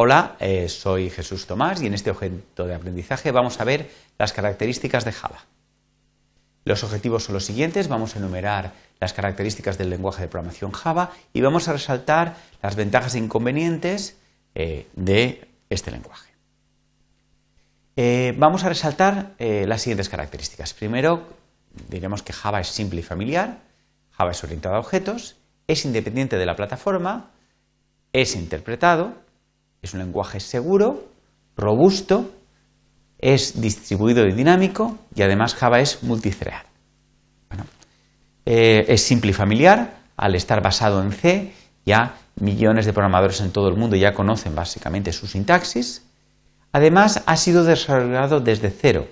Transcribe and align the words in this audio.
Hola, 0.00 0.36
eh, 0.38 0.68
soy 0.68 1.10
Jesús 1.10 1.48
Tomás 1.48 1.82
y 1.82 1.86
en 1.88 1.92
este 1.92 2.12
objeto 2.12 2.68
de 2.68 2.74
aprendizaje 2.76 3.32
vamos 3.32 3.60
a 3.60 3.64
ver 3.64 3.90
las 4.16 4.32
características 4.32 5.04
de 5.04 5.10
Java. 5.10 5.44
Los 6.64 6.84
objetivos 6.84 7.24
son 7.24 7.34
los 7.34 7.44
siguientes, 7.44 7.88
vamos 7.88 8.14
a 8.14 8.20
enumerar 8.20 8.74
las 9.00 9.12
características 9.12 9.76
del 9.76 9.90
lenguaje 9.90 10.22
de 10.22 10.28
programación 10.28 10.70
Java 10.70 11.10
y 11.32 11.40
vamos 11.40 11.66
a 11.66 11.72
resaltar 11.72 12.36
las 12.62 12.76
ventajas 12.76 13.16
e 13.16 13.18
inconvenientes 13.18 14.16
eh, 14.54 14.86
de 14.94 15.48
este 15.68 15.90
lenguaje. 15.90 16.30
Eh, 17.96 18.36
vamos 18.38 18.62
a 18.62 18.68
resaltar 18.68 19.34
las 19.40 19.82
siguientes 19.82 20.08
características. 20.08 20.74
Primero, 20.74 21.26
diremos 21.88 22.22
que 22.22 22.32
Java 22.32 22.60
es 22.60 22.68
simple 22.68 23.00
y 23.00 23.02
familiar, 23.02 23.58
Java 24.12 24.30
es 24.30 24.44
orientado 24.44 24.76
a 24.76 24.78
objetos, 24.78 25.34
es 25.66 25.84
independiente 25.84 26.38
de 26.38 26.46
la 26.46 26.54
plataforma, 26.54 27.32
es 28.12 28.36
interpretado, 28.36 29.26
es 29.82 29.94
un 29.94 30.00
lenguaje 30.00 30.40
seguro, 30.40 31.08
robusto, 31.56 32.30
es 33.18 33.60
distribuido 33.60 34.26
y 34.26 34.32
dinámico 34.32 34.98
y 35.14 35.22
además 35.22 35.54
Java 35.54 35.80
es 35.80 36.02
multithread. 36.02 36.62
Eh, 38.46 38.86
es 38.88 39.02
simple 39.02 39.30
y 39.30 39.34
familiar, 39.34 39.98
al 40.16 40.34
estar 40.34 40.62
basado 40.62 41.02
en 41.02 41.12
C, 41.12 41.52
ya 41.84 42.14
millones 42.36 42.86
de 42.86 42.92
programadores 42.92 43.40
en 43.40 43.50
todo 43.50 43.68
el 43.68 43.76
mundo 43.76 43.96
ya 43.96 44.14
conocen 44.14 44.54
básicamente 44.54 45.12
su 45.12 45.26
sintaxis. 45.26 46.02
Además, 46.72 47.22
ha 47.26 47.36
sido 47.36 47.64
desarrollado 47.64 48.40
desde 48.40 48.70
cero, 48.70 49.06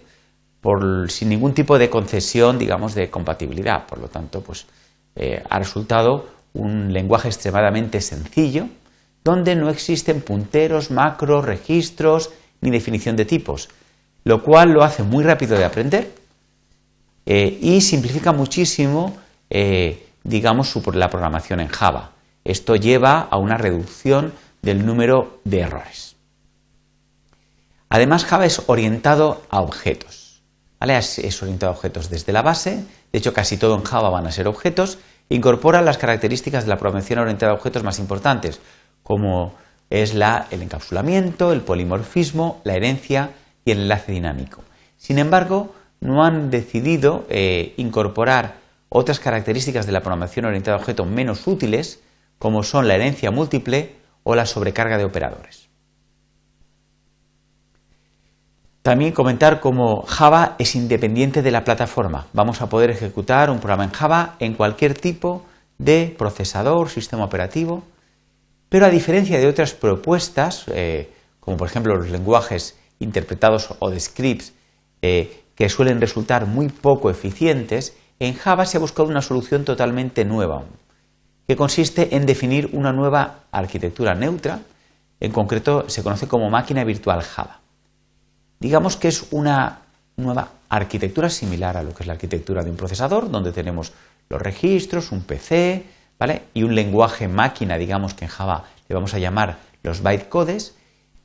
sin 1.08 1.28
ningún 1.28 1.54
tipo 1.54 1.78
de 1.78 1.88
concesión, 1.88 2.58
digamos, 2.58 2.94
de 2.94 3.08
compatibilidad. 3.08 3.86
Por 3.86 3.98
lo 3.98 4.08
tanto, 4.08 4.40
pues, 4.40 4.66
eh, 5.14 5.42
ha 5.48 5.58
resultado 5.58 6.28
un 6.54 6.92
lenguaje 6.92 7.28
extremadamente 7.28 8.00
sencillo, 8.00 8.68
donde 9.26 9.56
no 9.56 9.70
existen 9.70 10.20
punteros, 10.20 10.92
macros, 10.92 11.44
registros 11.44 12.30
ni 12.60 12.70
definición 12.70 13.16
de 13.16 13.24
tipos, 13.24 13.68
lo 14.22 14.40
cual 14.40 14.70
lo 14.70 14.84
hace 14.84 15.02
muy 15.02 15.24
rápido 15.24 15.58
de 15.58 15.64
aprender 15.64 16.14
eh, 17.26 17.58
y 17.60 17.80
simplifica 17.80 18.30
muchísimo, 18.30 19.16
eh, 19.50 20.06
digamos, 20.22 20.72
la 20.94 21.10
programación 21.10 21.58
en 21.58 21.66
Java. 21.66 22.12
Esto 22.44 22.76
lleva 22.76 23.22
a 23.28 23.36
una 23.36 23.56
reducción 23.56 24.32
del 24.62 24.86
número 24.86 25.40
de 25.42 25.58
errores. 25.58 26.14
Además, 27.88 28.24
Java 28.24 28.46
es 28.46 28.62
orientado 28.68 29.42
a 29.50 29.60
objetos. 29.60 30.40
Es, 30.80 31.42
orientado 31.42 31.72
a 31.72 31.74
objetos 31.74 32.10
desde 32.10 32.32
la 32.32 32.42
base, 32.42 32.84
de 33.10 33.18
hecho 33.18 33.34
casi 33.34 33.56
todo 33.56 33.74
en 33.74 33.82
Java 33.82 34.08
van 34.08 34.28
a 34.28 34.30
ser 34.30 34.46
objetos, 34.46 34.98
incorpora 35.28 35.82
las 35.82 35.98
características 35.98 36.62
de 36.62 36.70
la 36.70 36.76
programación 36.76 37.18
orientada 37.18 37.50
a 37.50 37.54
objetos 37.56 37.82
más 37.82 37.98
importantes, 37.98 38.60
como 39.06 39.54
es 39.88 40.14
el 40.14 40.62
encapsulamiento, 40.62 41.52
el 41.52 41.60
polimorfismo, 41.60 42.60
la 42.64 42.74
herencia 42.74 43.30
y 43.64 43.70
el 43.70 43.82
enlace 43.82 44.10
dinámico. 44.10 44.64
Sin 44.96 45.20
embargo, 45.20 45.72
no 46.00 46.24
han 46.24 46.50
decidido 46.50 47.24
eh, 47.28 47.72
incorporar 47.76 48.56
otras 48.88 49.20
características 49.20 49.86
de 49.86 49.92
la 49.92 50.00
programación 50.00 50.46
orientada 50.46 50.76
a 50.76 50.80
objetos 50.80 51.06
menos 51.06 51.46
útiles, 51.46 52.00
como 52.40 52.64
son 52.64 52.88
la 52.88 52.96
herencia 52.96 53.30
múltiple 53.30 53.94
o 54.24 54.34
la 54.34 54.44
sobrecarga 54.44 54.98
de 54.98 55.04
operadores. 55.04 55.68
También 58.82 59.12
comentar 59.12 59.60
cómo 59.60 60.02
Java 60.02 60.56
es 60.58 60.74
independiente 60.74 61.42
de 61.42 61.52
la 61.52 61.62
plataforma. 61.62 62.26
Vamos 62.32 62.60
a 62.60 62.68
poder 62.68 62.90
ejecutar 62.90 63.50
un 63.50 63.58
programa 63.58 63.84
en 63.84 63.90
Java 63.90 64.34
en 64.40 64.54
cualquier 64.54 64.94
tipo 64.94 65.44
de 65.78 66.12
procesador, 66.18 66.88
sistema 66.88 67.24
operativo, 67.24 67.84
pero 68.76 68.84
a 68.84 68.90
diferencia 68.90 69.38
de 69.38 69.46
otras 69.46 69.72
propuestas, 69.72 70.66
eh, 70.68 71.10
como 71.40 71.56
por 71.56 71.66
ejemplo 71.66 71.96
los 71.96 72.10
lenguajes 72.10 72.76
interpretados 72.98 73.70
o 73.78 73.88
de 73.88 73.98
scripts, 73.98 74.52
eh, 75.00 75.44
que 75.54 75.70
suelen 75.70 75.98
resultar 75.98 76.44
muy 76.44 76.68
poco 76.68 77.08
eficientes, 77.08 77.96
en 78.20 78.34
Java 78.34 78.66
se 78.66 78.76
ha 78.76 78.80
buscado 78.80 79.08
una 79.08 79.22
solución 79.22 79.64
totalmente 79.64 80.26
nueva, 80.26 80.64
que 81.48 81.56
consiste 81.56 82.16
en 82.16 82.26
definir 82.26 82.68
una 82.74 82.92
nueva 82.92 83.44
arquitectura 83.50 84.14
neutra, 84.14 84.60
en 85.20 85.32
concreto 85.32 85.88
se 85.88 86.02
conoce 86.02 86.28
como 86.28 86.50
máquina 86.50 86.84
virtual 86.84 87.22
Java. 87.22 87.60
Digamos 88.60 88.98
que 88.98 89.08
es 89.08 89.28
una 89.30 89.78
nueva 90.18 90.50
arquitectura 90.68 91.30
similar 91.30 91.78
a 91.78 91.82
lo 91.82 91.94
que 91.94 92.02
es 92.02 92.06
la 92.06 92.12
arquitectura 92.12 92.62
de 92.62 92.68
un 92.68 92.76
procesador, 92.76 93.30
donde 93.30 93.52
tenemos 93.52 93.94
los 94.28 94.42
registros, 94.42 95.12
un 95.12 95.22
PC, 95.22 95.95
y 96.54 96.62
un 96.62 96.74
lenguaje 96.74 97.28
máquina, 97.28 97.76
digamos 97.78 98.14
que 98.14 98.24
en 98.24 98.30
Java 98.30 98.64
le 98.88 98.94
vamos 98.94 99.14
a 99.14 99.18
llamar 99.18 99.58
los 99.82 100.02
bytecodes, 100.02 100.74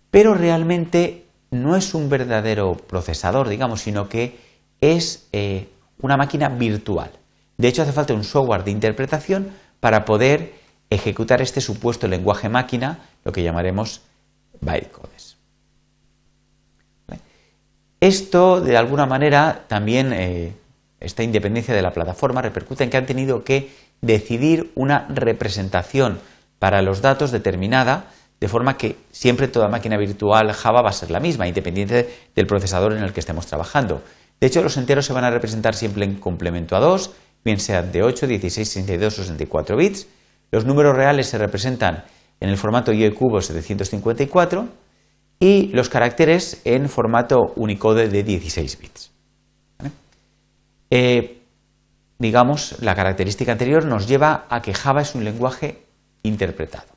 pero 0.09 0.33
realmente 0.33 1.25
no 1.49 1.75
es 1.75 1.93
un 1.93 2.09
verdadero 2.09 2.75
procesador, 2.75 3.47
digamos, 3.47 3.81
sino 3.81 4.09
que 4.09 4.37
es 4.81 5.27
eh, 5.31 5.69
una 6.01 6.17
máquina 6.17 6.49
virtual. 6.49 7.11
De 7.57 7.67
hecho, 7.67 7.83
hace 7.83 7.91
falta 7.91 8.13
un 8.13 8.23
software 8.23 8.63
de 8.63 8.71
interpretación 8.71 9.51
para 9.79 10.03
poder 10.05 10.53
ejecutar 10.89 11.41
este 11.41 11.61
supuesto 11.61 12.07
lenguaje 12.07 12.49
máquina, 12.49 12.99
lo 13.23 13.31
que 13.31 13.43
llamaremos 13.43 14.01
bytecodes. 14.59 15.37
Esto, 18.01 18.61
de 18.61 18.77
alguna 18.77 19.05
manera, 19.05 19.65
también, 19.67 20.11
eh, 20.11 20.53
esta 20.99 21.21
independencia 21.21 21.75
de 21.75 21.83
la 21.83 21.93
plataforma 21.93 22.41
repercute 22.41 22.83
en 22.83 22.89
que 22.89 22.97
han 22.97 23.05
tenido 23.05 23.43
que 23.43 23.69
decidir 24.01 24.71
una 24.75 25.07
representación 25.09 26.19
para 26.59 26.81
los 26.81 27.01
datos 27.01 27.31
determinada, 27.31 28.05
de 28.39 28.47
forma 28.47 28.77
que 28.77 28.97
siempre 29.11 29.47
toda 29.47 29.67
máquina 29.67 29.97
virtual 29.97 30.51
Java 30.51 30.81
va 30.81 30.89
a 30.89 30.93
ser 30.93 31.11
la 31.11 31.19
misma, 31.19 31.47
independiente 31.47 32.09
del 32.35 32.47
procesador 32.47 32.93
en 32.93 33.03
el 33.03 33.13
que 33.13 33.19
estemos 33.19 33.45
trabajando. 33.45 34.01
De 34.39 34.47
hecho, 34.47 34.63
los 34.63 34.77
enteros 34.77 35.05
se 35.05 35.13
van 35.13 35.23
a 35.23 35.29
representar 35.29 35.75
siempre 35.75 36.03
en 36.03 36.15
complemento 36.15 36.75
a 36.75 36.79
2, 36.79 37.11
bien 37.45 37.59
sean 37.59 37.91
de 37.91 38.03
8, 38.03 38.27
16, 38.27 38.67
62 38.67 39.19
o 39.19 39.21
64 39.21 39.77
bits. 39.77 40.07
Los 40.51 40.65
números 40.65 40.95
reales 40.95 41.27
se 41.27 41.37
representan 41.37 42.03
en 42.39 42.49
el 42.49 42.57
formato 42.57 42.91
IE 42.91 43.13
cubo 43.13 43.39
754 43.39 44.67
y 45.39 45.67
los 45.69 45.89
caracteres 45.89 46.61
en 46.65 46.89
formato 46.89 47.53
Unicode 47.55 48.09
de 48.09 48.23
16 48.23 48.79
bits. 48.79 49.11
Eh, 50.89 51.40
digamos, 52.21 52.75
la 52.81 52.93
característica 52.93 53.51
anterior 53.51 53.83
nos 53.85 54.07
lleva 54.07 54.45
a 54.47 54.61
que 54.61 54.75
Java 54.75 55.01
es 55.01 55.15
un 55.15 55.23
lenguaje 55.23 55.87
interpretado. 56.21 56.93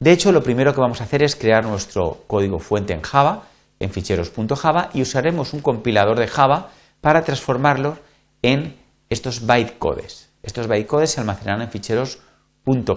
De 0.00 0.10
hecho, 0.10 0.32
lo 0.32 0.42
primero 0.42 0.72
que 0.72 0.80
vamos 0.80 1.02
a 1.02 1.04
hacer 1.04 1.22
es 1.22 1.36
crear 1.36 1.66
nuestro 1.66 2.24
código 2.26 2.58
fuente 2.58 2.94
en 2.94 3.02
Java, 3.02 3.42
en 3.78 3.90
ficheros.java, 3.90 4.88
y 4.94 5.02
usaremos 5.02 5.52
un 5.52 5.60
compilador 5.60 6.18
de 6.18 6.28
Java 6.28 6.70
para 7.02 7.24
transformarlo 7.24 7.98
en 8.40 8.74
estos 9.10 9.46
bytecodes. 9.46 10.30
Estos 10.42 10.66
bytecodes 10.66 11.10
se 11.10 11.20
almacenarán 11.20 11.62
en 11.62 11.70
ficheros 11.70 12.20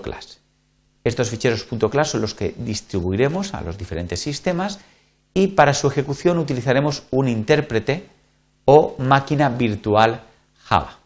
.class. 0.04 0.40
Estos 1.04 1.30
ficheros 1.30 1.66
.class 1.66 2.12
son 2.12 2.22
los 2.22 2.34
que 2.34 2.56
distribuiremos 2.58 3.54
a 3.54 3.62
los 3.62 3.78
diferentes 3.78 4.22
sistemas 4.22 4.80
y 5.34 5.48
para 5.48 5.74
su 5.74 5.88
ejecución 5.88 6.38
utilizaremos 6.38 7.04
un 7.12 7.28
intérprete 7.28 8.08
o 8.64 8.96
máquina 9.00 9.50
virtual 9.50 10.22
Java. 10.64 11.01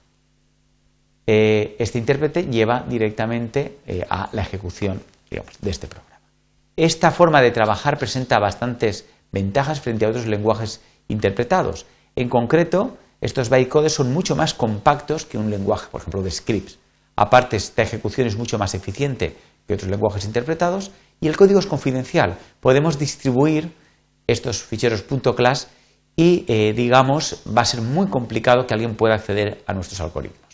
Eh, 1.28 1.76
este 1.80 1.98
intérprete 1.98 2.44
lleva 2.44 2.86
directamente 2.88 3.80
eh, 3.88 4.06
a 4.10 4.30
la 4.32 4.42
ejecución 4.42 5.02
de 5.30 5.70
este 5.70 5.88
programa. 5.88 6.20
Esta 6.78 7.12
forma 7.12 7.42
de 7.42 7.52
trabajar 7.52 7.98
presenta 7.98 8.40
bastantes 8.40 9.06
ventajas 9.32 9.82
frente 9.82 10.06
a 10.06 10.10
otros 10.10 10.28
lenguajes 10.28 10.82
interpretados. 11.08 11.86
En 12.16 12.30
concreto, 12.30 12.98
estos 13.22 13.50
bytecodes 13.50 13.94
son 13.94 14.14
mucho 14.14 14.36
más 14.36 14.54
compactos 14.54 15.26
que 15.26 15.38
un 15.38 15.50
lenguaje, 15.50 15.88
por 15.92 16.02
ejemplo, 16.02 16.22
de 16.22 16.32
scripts. 16.32 16.78
Aparte, 17.16 17.58
esta 17.58 17.82
ejecución 17.82 18.28
es 18.28 18.38
mucho 18.38 18.58
más 18.58 18.76
eficiente 18.76 19.36
que 19.68 19.74
otros 19.74 19.90
lenguajes 19.90 20.26
interpretados 20.26 20.92
y 21.22 21.28
el 21.28 21.38
código 21.38 21.60
es 21.60 21.66
confidencial. 21.66 22.38
Podemos 22.60 23.00
distribuir 23.00 23.72
estos 24.28 24.62
ficheros 24.64 25.04
.class 25.36 25.70
y, 26.16 26.46
eh, 26.48 26.74
digamos, 26.74 27.42
va 27.46 27.62
a 27.62 27.66
ser 27.66 27.82
muy 27.82 28.08
complicado 28.08 28.68
que 28.68 28.74
alguien 28.74 28.96
pueda 28.96 29.16
acceder 29.16 29.64
a 29.66 29.74
nuestros 29.74 30.00
algoritmos. 30.02 30.45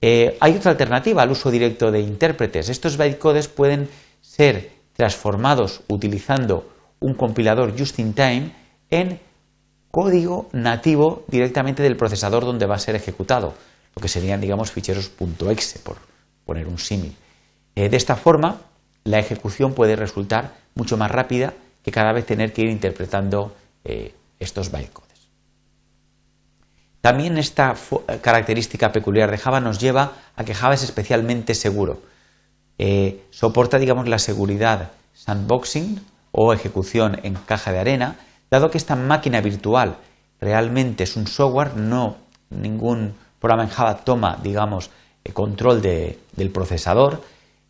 Eh, 0.00 0.36
hay 0.40 0.56
otra 0.56 0.72
alternativa 0.72 1.22
al 1.22 1.30
uso 1.30 1.50
directo 1.50 1.90
de 1.90 2.00
intérpretes. 2.00 2.68
Estos 2.68 2.96
bytecodes 2.96 3.48
pueden 3.48 3.88
ser 4.20 4.70
transformados 4.92 5.82
utilizando 5.88 6.68
un 7.00 7.14
compilador 7.14 7.78
just-in-time 7.78 8.52
en 8.90 9.20
código 9.90 10.48
nativo 10.52 11.24
directamente 11.28 11.82
del 11.82 11.96
procesador 11.96 12.44
donde 12.44 12.66
va 12.66 12.74
a 12.74 12.78
ser 12.78 12.94
ejecutado, 12.94 13.54
lo 13.94 14.02
que 14.02 14.08
serían, 14.08 14.40
digamos, 14.40 14.70
ficheros 14.70 15.10
.exe, 15.50 15.78
por 15.78 15.96
poner 16.44 16.66
un 16.66 16.78
símil. 16.78 17.16
Eh, 17.74 17.88
de 17.88 17.96
esta 17.96 18.16
forma, 18.16 18.60
la 19.04 19.18
ejecución 19.18 19.72
puede 19.72 19.96
resultar 19.96 20.54
mucho 20.74 20.96
más 20.96 21.10
rápida 21.10 21.54
que 21.82 21.90
cada 21.90 22.12
vez 22.12 22.26
tener 22.26 22.52
que 22.52 22.62
ir 22.62 22.70
interpretando 22.70 23.54
eh, 23.84 24.12
estos 24.38 24.70
bytecodes. 24.70 25.05
También 27.06 27.38
esta 27.38 27.72
característica 28.20 28.90
peculiar 28.90 29.30
de 29.30 29.38
Java 29.38 29.60
nos 29.60 29.78
lleva 29.78 30.14
a 30.34 30.42
que 30.42 30.54
Java 30.54 30.74
es 30.74 30.82
especialmente 30.82 31.54
seguro. 31.54 32.02
Eh, 32.78 33.22
soporta, 33.30 33.78
digamos, 33.78 34.08
la 34.08 34.18
seguridad 34.18 34.90
sandboxing 35.14 36.04
o 36.32 36.52
ejecución 36.52 37.20
en 37.22 37.34
caja 37.34 37.70
de 37.70 37.78
arena, 37.78 38.16
dado 38.50 38.72
que 38.72 38.78
esta 38.78 38.96
máquina 38.96 39.40
virtual 39.40 39.98
realmente 40.40 41.04
es 41.04 41.14
un 41.14 41.28
software, 41.28 41.76
no 41.76 42.16
ningún 42.50 43.14
programa 43.38 43.62
en 43.62 43.70
Java 43.70 43.98
toma, 43.98 44.40
digamos, 44.42 44.90
el 45.22 45.32
control 45.32 45.80
del 45.82 46.50
procesador, 46.52 47.22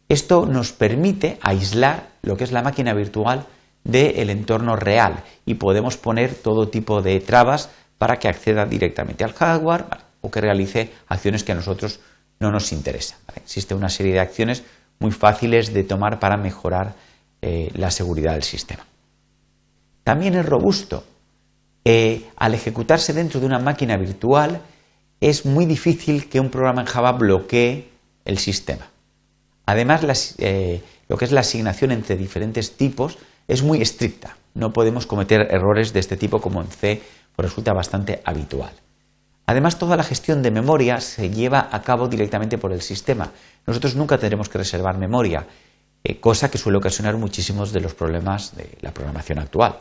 esto 0.09 0.47
nos 0.47 0.73
permite 0.73 1.39
aislar 1.43 2.09
lo 2.23 2.39
que 2.39 2.45
es 2.45 2.53
la 2.53 2.63
máquina 2.63 2.95
virtual 2.95 3.45
del 3.85 4.31
entorno 4.31 4.77
real 4.77 5.25
y 5.45 5.57
podemos 5.57 5.99
poner 5.99 6.35
todo 6.35 6.69
tipo 6.69 7.03
de 7.03 7.21
trabas 7.21 7.69
para 7.99 8.19
que 8.19 8.29
acceda 8.29 8.67
directamente 8.67 9.25
al 9.25 9.33
hardware 9.33 9.87
o 10.21 10.31
que 10.31 10.41
realice 10.41 10.93
acciones 11.09 11.45
que 11.45 11.53
a 11.53 11.55
nosotros 11.55 12.01
no 12.41 12.51
nos 12.51 12.73
interesan. 12.73 13.19
Existe 13.35 13.75
una 13.75 13.89
serie 13.89 14.13
de 14.13 14.21
acciones 14.21 14.65
muy 14.99 15.11
fáciles 15.11 15.73
de 15.73 15.85
tomar 15.85 16.19
para 16.19 16.37
mejorar 16.37 16.95
eh, 17.43 17.71
la 17.75 17.91
seguridad 17.91 18.33
del 18.33 18.43
sistema. 18.43 18.85
También 20.05 20.35
es 20.35 20.47
robusto. 20.47 21.05
Eh, 21.85 22.25
al 22.37 22.55
ejecutarse 22.55 23.13
dentro 23.13 23.41
de 23.41 23.47
una 23.47 23.59
máquina 23.59 23.97
virtual, 23.97 24.61
es 25.21 25.47
muy 25.47 25.67
difícil 25.67 26.29
que 26.29 26.41
un 26.41 26.51
programa 26.51 26.83
en 26.83 26.87
Java 26.87 27.13
bloquee 27.13 27.89
el 28.25 28.39
sistema. 28.39 28.87
Además, 29.67 30.35
eh, 30.39 30.83
lo 31.09 31.17
que 31.17 31.25
es 31.25 31.33
la 31.33 31.41
asignación 31.41 31.93
entre 31.93 32.17
diferentes 32.17 32.77
tipos 32.77 33.19
es 33.49 33.63
muy 33.63 33.81
estricta. 33.81 34.37
No 34.55 34.73
podemos 34.73 35.07
cometer 35.07 35.49
errores 35.51 35.93
de 35.93 36.01
este 36.01 36.17
tipo 36.17 36.41
como 36.41 36.61
en 36.61 36.69
C, 36.69 37.03
resulta 37.43 37.73
bastante 37.73 38.23
habitual. 38.25 38.73
Además, 39.47 39.79
toda 39.79 39.97
la 39.97 40.03
gestión 40.03 40.43
de 40.43 40.51
memoria 40.51 41.01
se 41.01 41.31
lleva 41.31 41.69
a 41.71 41.83
cabo 41.83 42.09
directamente 42.09 42.59
por 42.59 42.73
el 42.73 42.83
sistema. 42.83 43.31
Nosotros 43.67 43.95
nunca 43.95 44.19
tendremos 44.19 44.49
que 44.49 44.59
reservar 44.59 44.99
memoria, 44.99 45.47
eh, 46.03 46.19
cosa 46.19 46.51
que 46.51 46.59
suele 46.59 46.79
ocasionar 46.79 47.17
muchísimos 47.17 47.73
de 47.73 47.81
los 47.81 47.95
problemas 47.95 48.57
de 48.57 48.77
la 48.81 48.93
programación 48.93 49.39
actual. 49.39 49.79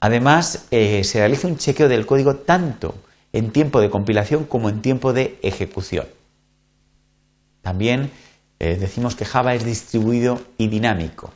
Además, 0.00 0.66
eh, 0.70 1.04
se 1.04 1.18
realiza 1.18 1.48
un 1.48 1.58
chequeo 1.58 1.88
del 1.88 2.06
código 2.06 2.36
tanto 2.36 2.94
en 3.32 3.50
tiempo 3.50 3.80
de 3.80 3.90
compilación 3.90 4.44
como 4.44 4.68
en 4.68 4.80
tiempo 4.80 5.12
de 5.12 5.38
ejecución. 5.42 6.06
También 7.60 8.10
eh, 8.58 8.76
decimos 8.78 9.16
que 9.16 9.24
Java 9.24 9.54
es 9.54 9.64
distribuido 9.64 10.40
y 10.56 10.68
dinámico. 10.68 11.32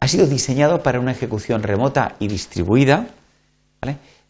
Ha 0.00 0.08
sido 0.08 0.26
diseñado 0.26 0.82
para 0.82 1.00
una 1.00 1.12
ejecución 1.12 1.62
remota 1.62 2.14
y 2.20 2.28
distribuida. 2.28 3.08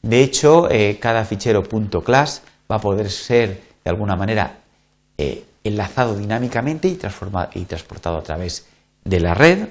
De 0.04 0.22
hecho, 0.22 0.70
eh, 0.70 0.98
cada 1.00 1.24
fichero 1.24 1.62
.class 1.62 2.42
va 2.70 2.76
a 2.76 2.78
poder 2.78 3.10
ser 3.10 3.62
de 3.82 3.90
alguna 3.90 4.16
manera 4.16 4.58
eh, 5.16 5.44
enlazado 5.64 6.14
dinámicamente 6.14 6.88
y, 6.88 6.96
transportado 6.96 8.18
a 8.18 8.22
través 8.22 8.66
de 9.02 9.20
la 9.20 9.32
red. 9.32 9.68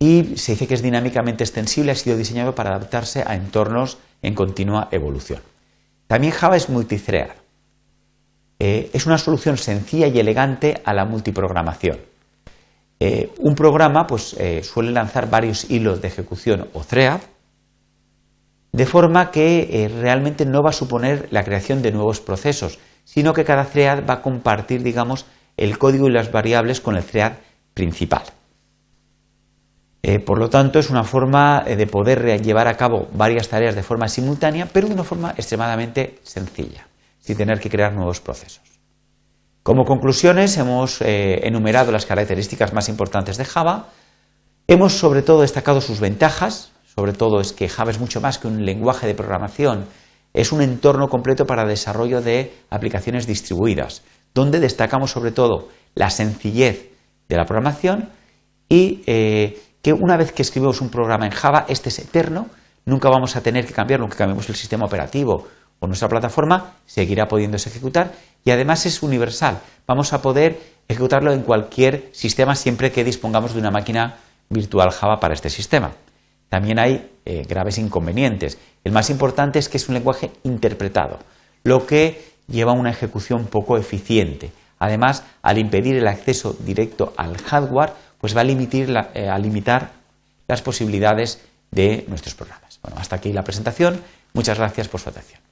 Y 0.00 0.36
se 0.36 0.52
dice 0.52 0.66
que 0.66 0.74
es 0.74 0.82
dinámicamente 0.82 1.44
extensible, 1.44 1.92
ha 1.92 1.94
sido 1.94 2.16
diseñado 2.16 2.56
para 2.56 2.70
adaptarse 2.70 3.22
a 3.24 3.36
entornos 3.36 3.98
en 4.20 4.34
continua 4.34 4.88
evolución. 4.90 5.42
También 6.08 6.32
Java 6.32 6.56
es 6.56 6.68
multithread. 6.68 7.30
Eh, 8.58 8.90
es 8.92 9.06
una 9.06 9.18
solución 9.18 9.58
sencilla 9.58 10.08
y 10.08 10.18
elegante 10.18 10.82
a 10.84 10.92
la 10.92 11.04
multiprogramación. 11.04 12.00
Eh, 12.98 13.30
un 13.38 13.54
programa 13.54 14.08
pues, 14.08 14.36
suele 14.62 14.90
lanzar 14.90 15.30
varios 15.30 15.70
hilos 15.70 16.02
de 16.02 16.08
ejecución 16.08 16.66
o 16.72 16.82
thread, 16.82 17.20
de 18.76 18.86
forma 18.86 19.30
que 19.30 19.90
realmente 20.00 20.44
no 20.44 20.62
va 20.62 20.70
a 20.70 20.74
suponer 20.74 21.28
la 21.30 21.44
creación 21.44 21.80
de 21.80 21.92
nuevos 21.92 22.20
procesos, 22.20 22.78
sino 23.04 23.32
que 23.32 23.44
cada 23.44 23.64
thread 23.64 24.04
va 24.06 24.14
a 24.14 24.22
compartir, 24.22 24.82
digamos, 24.82 25.24
el 25.56 25.78
código 25.78 26.08
y 26.08 26.12
las 26.12 26.30
variables 26.30 26.82
con 26.82 26.96
el 26.96 27.04
thread 27.04 27.32
principal. 27.72 28.24
por 30.24 30.38
lo 30.38 30.50
tanto, 30.50 30.78
es 30.78 30.90
una 30.90 31.02
forma 31.04 31.64
de 31.64 31.86
poder 31.86 32.40
llevar 32.42 32.68
a 32.68 32.76
cabo 32.76 33.08
varias 33.12 33.48
tareas 33.48 33.74
de 33.74 33.82
forma 33.82 34.08
simultánea, 34.08 34.68
pero 34.72 34.88
de 34.88 34.94
una 34.94 35.04
forma 35.04 35.32
extremadamente 35.36 36.20
sencilla 36.22 36.86
sin 37.18 37.36
tener 37.36 37.58
que 37.58 37.68
crear 37.68 37.92
nuevos 37.92 38.20
procesos. 38.20 38.62
Como 39.64 39.84
conclusiones, 39.84 40.56
hemos 40.58 41.00
eh, 41.00 41.40
enumerado 41.42 41.90
las 41.90 42.06
características 42.06 42.72
más 42.72 42.88
importantes 42.88 43.36
de 43.36 43.44
Java. 43.44 43.88
Hemos 44.68 44.92
sobre 44.92 45.22
todo 45.22 45.40
destacado 45.40 45.80
sus 45.80 45.98
ventajas, 45.98 46.70
sobre 46.96 47.12
todo 47.12 47.40
es 47.40 47.52
que 47.52 47.68
Java 47.68 47.90
es 47.90 48.00
mucho 48.00 48.22
más 48.22 48.38
que 48.38 48.48
un 48.48 48.64
lenguaje 48.64 49.06
de 49.06 49.14
programación, 49.14 49.84
es 50.32 50.50
un 50.50 50.62
entorno 50.62 51.08
completo 51.08 51.44
para 51.44 51.66
desarrollo 51.66 52.22
de 52.22 52.54
aplicaciones 52.70 53.26
distribuidas, 53.26 54.02
donde 54.34 54.60
destacamos 54.60 55.10
sobre 55.10 55.30
todo 55.30 55.68
la 55.94 56.08
sencillez 56.08 56.90
de 57.28 57.36
la 57.36 57.44
programación 57.44 58.08
y 58.68 59.02
eh, 59.06 59.60
que 59.82 59.92
una 59.92 60.16
vez 60.16 60.32
que 60.32 60.42
escribimos 60.42 60.80
un 60.80 60.88
programa 60.88 61.26
en 61.26 61.32
Java, 61.32 61.66
este 61.68 61.90
es 61.90 61.98
eterno, 61.98 62.48
nunca 62.86 63.10
vamos 63.10 63.36
a 63.36 63.42
tener 63.42 63.66
que 63.66 63.74
cambiarlo, 63.74 64.04
aunque 64.04 64.18
cambiemos 64.18 64.48
el 64.48 64.56
sistema 64.56 64.86
operativo 64.86 65.46
o 65.78 65.86
nuestra 65.86 66.08
plataforma 66.08 66.76
seguirá 66.86 67.28
pudiéndose 67.28 67.68
ejecutar 67.68 68.12
y 68.42 68.50
además 68.50 68.86
es 68.86 69.02
universal. 69.02 69.60
Vamos 69.86 70.14
a 70.14 70.22
poder 70.22 70.58
ejecutarlo 70.88 71.32
en 71.32 71.42
cualquier 71.42 72.08
sistema 72.12 72.54
siempre 72.54 72.90
que 72.90 73.04
dispongamos 73.04 73.52
de 73.52 73.60
una 73.60 73.70
máquina 73.70 74.16
virtual 74.48 74.90
Java 74.90 75.20
para 75.20 75.34
este 75.34 75.50
sistema. 75.50 75.92
También 76.48 76.78
hay 76.78 77.10
eh, 77.24 77.44
graves 77.48 77.78
inconvenientes. 77.78 78.58
El 78.84 78.92
más 78.92 79.10
importante 79.10 79.58
es 79.58 79.68
que 79.68 79.76
es 79.78 79.88
un 79.88 79.94
lenguaje 79.94 80.30
interpretado, 80.44 81.18
lo 81.64 81.86
que 81.86 82.36
lleva 82.48 82.72
a 82.72 82.76
una 82.76 82.90
ejecución 82.90 83.46
poco 83.46 83.76
eficiente. 83.76 84.52
Además, 84.78 85.24
al 85.42 85.58
impedir 85.58 85.96
el 85.96 86.06
acceso 86.06 86.54
directo 86.60 87.12
al 87.16 87.36
hardware, 87.38 87.92
pues 88.18 88.36
va 88.36 88.42
a, 88.42 88.44
limitar, 88.44 89.10
eh, 89.14 89.28
a 89.28 89.38
limitar 89.38 89.92
las 90.46 90.62
posibilidades 90.62 91.42
de 91.70 92.04
nuestros 92.08 92.34
programas. 92.34 92.78
Bueno, 92.82 92.98
hasta 93.00 93.16
aquí 93.16 93.32
la 93.32 93.42
presentación. 93.42 94.00
Muchas 94.32 94.58
gracias 94.58 94.88
por 94.88 95.00
su 95.00 95.08
atención. 95.08 95.45